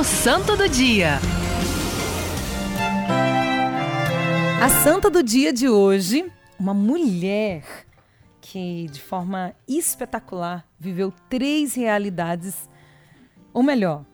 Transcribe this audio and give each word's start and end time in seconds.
O 0.00 0.02
Santo 0.02 0.56
do 0.56 0.66
Dia. 0.66 1.18
A 4.64 4.68
santa 4.82 5.10
do 5.10 5.22
dia 5.22 5.52
de 5.52 5.68
hoje, 5.68 6.32
uma 6.58 6.72
mulher 6.72 7.62
que 8.40 8.86
de 8.90 8.98
forma 8.98 9.54
espetacular 9.68 10.66
viveu 10.78 11.12
três 11.28 11.74
realidades, 11.74 12.66
ou 13.52 13.62
melhor, 13.62 14.06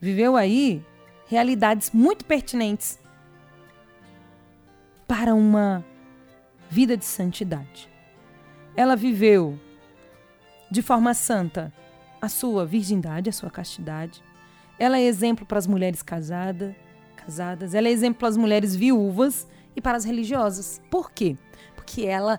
viveu 0.00 0.34
aí 0.34 0.82
realidades 1.26 1.90
muito 1.90 2.24
pertinentes 2.24 2.98
para 5.06 5.34
uma 5.34 5.84
vida 6.70 6.96
de 6.96 7.04
santidade. 7.04 7.86
Ela 8.74 8.96
viveu 8.96 9.60
de 10.70 10.80
forma 10.80 11.12
santa 11.12 11.70
a 12.18 12.30
sua 12.30 12.64
virgindade, 12.64 13.28
a 13.28 13.32
sua 13.32 13.50
castidade. 13.50 14.24
Ela 14.78 14.98
é 14.98 15.02
exemplo 15.02 15.46
para 15.46 15.58
as 15.58 15.66
mulheres 15.66 16.02
casada, 16.02 16.74
casadas, 17.16 17.74
ela 17.74 17.88
é 17.88 17.90
exemplo 17.90 18.18
para 18.20 18.28
as 18.28 18.36
mulheres 18.36 18.74
viúvas 18.74 19.46
e 19.74 19.80
para 19.80 19.96
as 19.96 20.04
religiosas. 20.04 20.80
Por 20.90 21.10
quê? 21.10 21.36
Porque 21.74 22.02
ela 22.02 22.38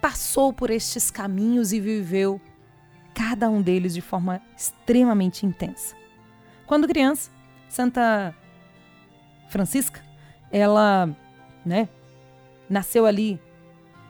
passou 0.00 0.52
por 0.52 0.70
estes 0.70 1.10
caminhos 1.10 1.72
e 1.72 1.80
viveu 1.80 2.40
cada 3.14 3.48
um 3.48 3.62
deles 3.62 3.94
de 3.94 4.00
forma 4.00 4.40
extremamente 4.56 5.46
intensa. 5.46 5.94
Quando 6.66 6.88
criança, 6.88 7.30
Santa 7.68 8.34
Francisca, 9.48 10.02
ela, 10.50 11.08
né, 11.64 11.88
nasceu 12.68 13.06
ali 13.06 13.40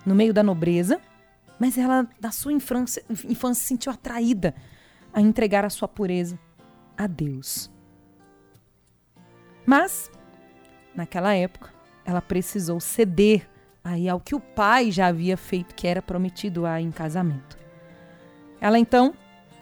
no 0.07 0.15
meio 0.15 0.33
da 0.33 0.43
nobreza, 0.43 1.01
mas 1.59 1.77
ela, 1.77 2.09
da 2.19 2.31
sua 2.31 2.53
infância, 2.53 3.05
infância 3.29 3.63
se 3.63 3.69
sentiu 3.69 3.93
atraída 3.93 4.55
a 5.13 5.21
entregar 5.21 5.65
a 5.65 5.71
sua 5.71 5.87
pureza 5.87 6.39
a 7.05 7.07
Deus. 7.07 7.71
Mas, 9.67 10.11
naquela 10.95 11.35
época, 11.35 11.73
ela 12.05 12.21
precisou 12.21 12.81
ceder 12.81 13.49
aí 13.85 14.09
ao 14.09 14.21
que 14.21 14.35
o 14.35 14.41
pai 14.41 14.91
já 14.91 15.07
havia 15.07 15.37
feito, 15.37 15.75
que 15.75 15.87
era 15.87 16.03
prometido 16.03 16.67
a 16.67 16.81
em 16.81 16.91
casamento. 16.91 17.59
Ela 18.61 18.79
então 18.79 19.15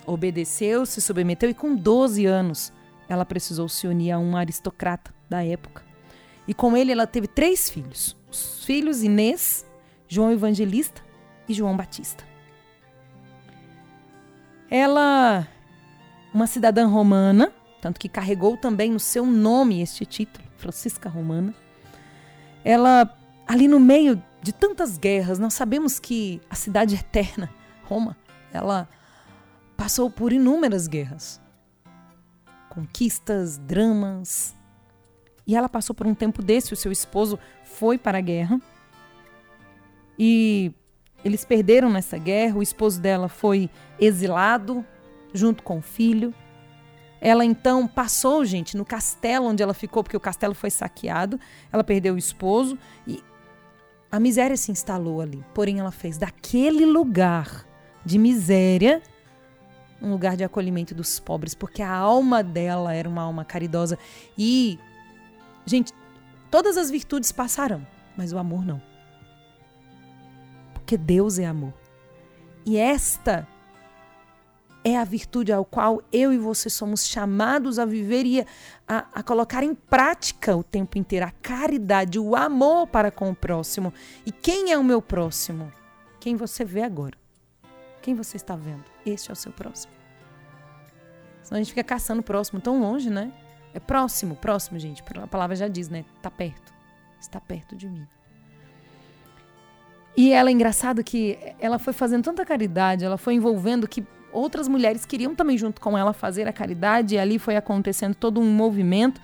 obedeceu, 0.06 0.84
se 0.84 1.00
submeteu 1.00 1.48
e 1.48 1.54
com 1.54 1.74
12 1.74 2.26
anos 2.26 2.72
ela 3.08 3.24
precisou 3.24 3.68
se 3.68 3.86
unir 3.86 4.12
a 4.12 4.18
um 4.18 4.36
aristocrata 4.36 5.12
da 5.28 5.44
época. 5.44 5.82
E 6.46 6.54
com 6.54 6.76
ele 6.76 6.92
ela 6.92 7.06
teve 7.06 7.26
três 7.26 7.70
filhos: 7.70 8.16
os 8.30 8.64
filhos 8.64 9.02
Inês, 9.02 9.66
João 10.06 10.32
Evangelista 10.32 11.02
e 11.48 11.54
João 11.54 11.76
Batista. 11.76 12.24
Ela, 14.70 15.48
uma 16.32 16.46
cidadã 16.46 16.86
romana, 16.86 17.52
tanto 17.80 17.98
que 17.98 18.08
carregou 18.08 18.56
também 18.56 18.90
no 18.90 19.00
seu 19.00 19.26
nome 19.26 19.80
este 19.80 20.04
título, 20.06 20.46
Francisca 20.56 21.08
Romana. 21.08 21.54
Ela, 22.64 23.16
ali 23.46 23.66
no 23.66 23.80
meio 23.80 24.22
de 24.42 24.52
tantas 24.52 24.96
guerras, 24.98 25.38
nós 25.38 25.54
sabemos 25.54 25.98
que 25.98 26.40
a 26.48 26.54
cidade 26.54 26.94
eterna, 26.94 27.50
Roma, 27.84 28.16
ela 28.52 28.88
passou 29.76 30.10
por 30.10 30.32
inúmeras 30.32 30.86
guerras, 30.86 31.40
conquistas, 32.68 33.58
dramas. 33.58 34.54
E 35.46 35.56
ela 35.56 35.68
passou 35.68 35.94
por 35.94 36.06
um 36.06 36.14
tempo 36.14 36.42
desse, 36.42 36.72
o 36.72 36.76
seu 36.76 36.92
esposo 36.92 37.38
foi 37.64 37.98
para 37.98 38.18
a 38.18 38.20
guerra. 38.20 38.60
E 40.18 40.72
eles 41.24 41.44
perderam 41.44 41.90
nessa 41.90 42.18
guerra, 42.18 42.58
o 42.58 42.62
esposo 42.62 43.00
dela 43.00 43.28
foi 43.28 43.68
exilado 43.98 44.84
junto 45.32 45.62
com 45.62 45.78
o 45.78 45.82
filho. 45.82 46.34
Ela 47.20 47.44
então 47.44 47.86
passou, 47.86 48.44
gente, 48.44 48.76
no 48.76 48.84
castelo 48.84 49.46
onde 49.46 49.62
ela 49.62 49.74
ficou, 49.74 50.02
porque 50.02 50.16
o 50.16 50.20
castelo 50.20 50.54
foi 50.54 50.70
saqueado. 50.70 51.38
Ela 51.72 51.84
perdeu 51.84 52.14
o 52.14 52.18
esposo 52.18 52.78
e 53.06 53.22
a 54.10 54.18
miséria 54.18 54.56
se 54.56 54.72
instalou 54.72 55.20
ali. 55.20 55.44
Porém, 55.54 55.78
ela 55.78 55.90
fez 55.90 56.16
daquele 56.16 56.86
lugar 56.86 57.66
de 58.04 58.18
miséria 58.18 59.02
um 60.02 60.10
lugar 60.10 60.36
de 60.36 60.42
acolhimento 60.42 60.94
dos 60.94 61.20
pobres, 61.20 61.54
porque 61.54 61.82
a 61.82 61.92
alma 61.92 62.42
dela 62.42 62.94
era 62.94 63.08
uma 63.08 63.22
alma 63.22 63.44
caridosa. 63.44 63.98
E, 64.36 64.78
gente, 65.66 65.92
todas 66.50 66.76
as 66.78 66.90
virtudes 66.90 67.30
passarão, 67.30 67.86
mas 68.16 68.32
o 68.32 68.38
amor 68.38 68.64
não. 68.64 68.80
Porque 70.72 70.96
Deus 70.96 71.38
é 71.38 71.44
amor. 71.44 71.74
E 72.64 72.78
esta 72.78 73.46
é 74.82 74.96
a 74.96 75.04
virtude 75.04 75.52
ao 75.52 75.64
qual 75.64 76.02
eu 76.12 76.32
e 76.32 76.38
você 76.38 76.70
somos 76.70 77.06
chamados 77.06 77.78
a 77.78 77.84
viver 77.84 78.24
e 78.24 78.40
a, 78.88 79.06
a, 79.12 79.22
colocar 79.22 79.62
em 79.62 79.74
prática 79.74 80.56
o 80.56 80.62
tempo 80.62 80.96
inteiro. 80.96 81.26
A 81.26 81.30
caridade, 81.30 82.18
o 82.18 82.34
amor 82.34 82.86
para 82.86 83.10
com 83.10 83.30
o 83.30 83.34
próximo. 83.34 83.92
E 84.24 84.32
quem 84.32 84.72
é 84.72 84.78
o 84.78 84.84
meu 84.84 85.02
próximo? 85.02 85.70
Quem 86.18 86.34
você 86.34 86.64
vê 86.64 86.82
agora. 86.82 87.16
Quem 88.00 88.14
você 88.14 88.36
está 88.36 88.56
vendo? 88.56 88.84
Este 89.04 89.30
é 89.30 89.32
o 89.32 89.36
seu 89.36 89.52
próximo. 89.52 89.92
Senão 91.42 91.58
a 91.58 91.62
gente 91.62 91.72
fica 91.72 91.84
caçando 91.84 92.20
o 92.20 92.24
próximo 92.24 92.60
tão 92.60 92.80
longe, 92.80 93.10
né? 93.10 93.32
É 93.74 93.80
próximo, 93.80 94.34
próximo, 94.34 94.78
gente. 94.78 95.02
A 95.22 95.26
palavra 95.26 95.54
já 95.54 95.68
diz, 95.68 95.88
né? 95.88 96.04
Está 96.16 96.30
perto. 96.30 96.72
Está 97.20 97.38
perto 97.38 97.76
de 97.76 97.88
mim. 97.88 98.06
E 100.16 100.32
ela 100.32 100.48
é 100.48 100.52
engraçado 100.52 101.04
que 101.04 101.38
ela 101.58 101.78
foi 101.78 101.92
fazendo 101.92 102.24
tanta 102.24 102.44
caridade, 102.44 103.04
ela 103.04 103.16
foi 103.16 103.34
envolvendo 103.34 103.86
que 103.86 104.04
outras 104.32 104.68
mulheres 104.68 105.04
queriam 105.04 105.34
também 105.34 105.56
junto 105.56 105.80
com 105.80 105.96
ela 105.96 106.12
fazer 106.12 106.46
a 106.48 106.52
caridade 106.52 107.14
e 107.14 107.18
ali 107.18 107.38
foi 107.38 107.56
acontecendo 107.56 108.14
todo 108.14 108.40
um 108.40 108.50
movimento. 108.50 109.20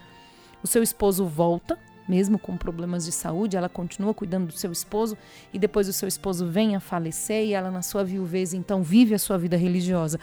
O 0.62 0.66
seu 0.66 0.82
esposo 0.82 1.26
volta, 1.26 1.78
mesmo 2.08 2.38
com 2.38 2.56
problemas 2.56 3.04
de 3.04 3.12
saúde, 3.12 3.56
ela 3.56 3.68
continua 3.68 4.14
cuidando 4.14 4.46
do 4.46 4.52
seu 4.52 4.72
esposo 4.72 5.16
e 5.52 5.58
depois 5.58 5.88
o 5.88 5.92
seu 5.92 6.08
esposo 6.08 6.46
vem 6.46 6.76
a 6.76 6.80
falecer 6.80 7.46
e 7.46 7.52
ela 7.52 7.70
na 7.70 7.82
sua 7.82 8.04
viuvez 8.04 8.54
então 8.54 8.82
vive 8.82 9.14
a 9.14 9.18
sua 9.18 9.38
vida 9.38 9.56
religiosa. 9.56 10.18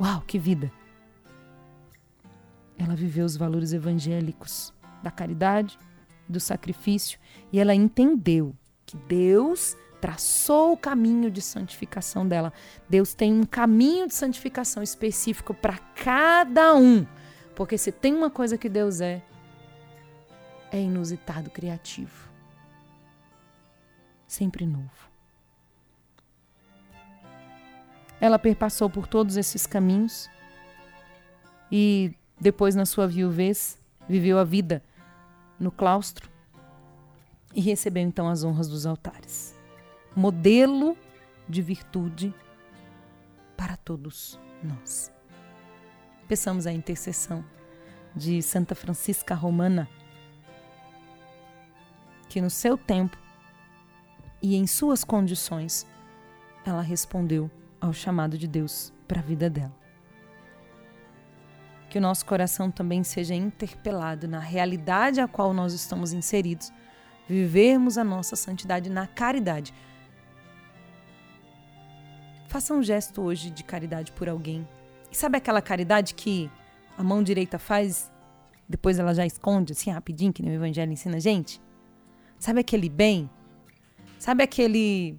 Uau, 0.00 0.22
que 0.26 0.38
vida! 0.38 0.70
Ela 2.76 2.96
viveu 2.96 3.24
os 3.24 3.36
valores 3.36 3.72
evangélicos 3.72 4.72
da 5.02 5.10
caridade, 5.10 5.78
do 6.28 6.40
sacrifício 6.40 7.18
e 7.52 7.60
ela 7.60 7.74
entendeu 7.74 8.54
que 8.86 8.96
Deus 8.96 9.76
traçou 10.04 10.74
o 10.74 10.76
caminho 10.76 11.30
de 11.30 11.40
santificação 11.40 12.28
dela. 12.28 12.52
Deus 12.86 13.14
tem 13.14 13.32
um 13.32 13.42
caminho 13.42 14.06
de 14.06 14.12
santificação 14.12 14.82
específico 14.82 15.54
para 15.54 15.78
cada 15.78 16.74
um. 16.74 17.06
Porque 17.54 17.78
se 17.78 17.90
tem 17.90 18.14
uma 18.14 18.28
coisa 18.28 18.58
que 18.58 18.68
Deus 18.68 19.00
é, 19.00 19.22
é 20.70 20.78
inusitado, 20.78 21.48
criativo. 21.48 22.28
Sempre 24.26 24.66
novo. 24.66 25.08
Ela 28.20 28.38
perpassou 28.38 28.90
por 28.90 29.06
todos 29.06 29.38
esses 29.38 29.66
caminhos 29.66 30.28
e 31.72 32.12
depois, 32.38 32.74
na 32.74 32.84
sua 32.84 33.06
viuvez, 33.06 33.78
viveu 34.06 34.38
a 34.38 34.44
vida 34.44 34.82
no 35.58 35.72
claustro 35.72 36.28
e 37.54 37.60
recebeu 37.62 38.02
então 38.02 38.28
as 38.28 38.44
honras 38.44 38.68
dos 38.68 38.84
altares 38.84 39.53
modelo 40.16 40.96
de 41.48 41.60
virtude 41.60 42.34
para 43.56 43.76
todos 43.76 44.38
nós. 44.62 45.12
Peçamos 46.28 46.66
a 46.66 46.72
intercessão 46.72 47.44
de 48.14 48.40
Santa 48.42 48.74
Francisca 48.74 49.34
Romana, 49.34 49.88
que 52.28 52.40
no 52.40 52.48
seu 52.48 52.78
tempo 52.78 53.18
e 54.40 54.56
em 54.56 54.66
suas 54.66 55.02
condições, 55.02 55.86
ela 56.64 56.82
respondeu 56.82 57.50
ao 57.80 57.92
chamado 57.92 58.38
de 58.38 58.46
Deus 58.46 58.92
para 59.08 59.20
a 59.20 59.22
vida 59.22 59.50
dela. 59.50 59.74
Que 61.90 61.98
o 61.98 62.00
nosso 62.00 62.24
coração 62.26 62.70
também 62.70 63.02
seja 63.04 63.34
interpelado 63.34 64.26
na 64.26 64.38
realidade 64.38 65.20
a 65.20 65.28
qual 65.28 65.52
nós 65.52 65.72
estamos 65.72 66.12
inseridos, 66.12 66.72
vivermos 67.28 67.96
a 67.96 68.04
nossa 68.04 68.36
santidade 68.36 68.90
na 68.90 69.06
caridade 69.06 69.72
Faça 72.54 72.72
um 72.72 72.84
gesto 72.84 73.20
hoje 73.20 73.50
de 73.50 73.64
caridade 73.64 74.12
por 74.12 74.28
alguém. 74.28 74.64
E 75.10 75.16
sabe 75.16 75.36
aquela 75.36 75.60
caridade 75.60 76.14
que 76.14 76.48
a 76.96 77.02
mão 77.02 77.20
direita 77.20 77.58
faz, 77.58 78.12
depois 78.68 78.96
ela 78.96 79.12
já 79.12 79.26
esconde, 79.26 79.72
assim, 79.72 79.90
rapidinho, 79.90 80.32
que 80.32 80.40
nem 80.40 80.52
o 80.52 80.54
Evangelho 80.54 80.92
ensina 80.92 81.16
a 81.16 81.18
gente? 81.18 81.60
Sabe 82.38 82.60
aquele 82.60 82.88
bem? 82.88 83.28
Sabe 84.20 84.44
aquele 84.44 85.18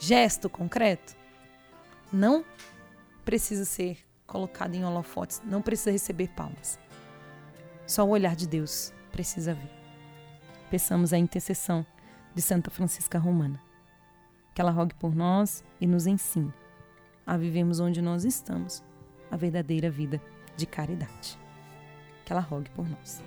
gesto 0.00 0.50
concreto? 0.50 1.14
Não 2.12 2.44
precisa 3.24 3.64
ser 3.64 3.96
colocado 4.26 4.74
em 4.74 4.84
holofotes, 4.84 5.40
não 5.44 5.62
precisa 5.62 5.92
receber 5.92 6.26
palmas. 6.30 6.76
Só 7.86 8.04
o 8.04 8.08
olhar 8.08 8.34
de 8.34 8.48
Deus 8.48 8.92
precisa 9.12 9.54
vir. 9.54 9.70
Peçamos 10.72 11.12
a 11.12 11.18
intercessão 11.18 11.86
de 12.34 12.42
Santa 12.42 12.68
Francisca 12.68 13.16
Romana 13.16 13.69
que 14.60 14.62
ela 14.62 14.72
rogue 14.72 14.94
por 14.96 15.14
nós 15.16 15.64
e 15.80 15.86
nos 15.86 16.06
ensine 16.06 16.52
a 17.26 17.34
vivermos 17.34 17.80
onde 17.80 18.02
nós 18.02 18.26
estamos 18.26 18.84
a 19.30 19.34
verdadeira 19.34 19.90
vida 19.90 20.20
de 20.54 20.66
caridade. 20.66 21.38
que 22.26 22.30
ela 22.30 22.42
rogue 22.42 22.68
por 22.72 22.86
nós. 22.86 23.24